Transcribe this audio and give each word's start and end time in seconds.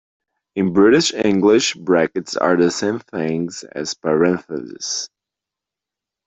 In 0.55 0.73
British 0.73 1.13
English, 1.13 1.75
brackets 1.75 2.35
are 2.35 2.57
the 2.57 2.71
same 2.71 2.97
things 2.97 3.63
as 3.63 3.93
parentheses 3.93 5.07